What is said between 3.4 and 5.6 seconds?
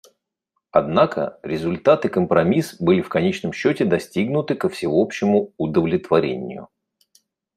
счете достигнуты ко всеобщему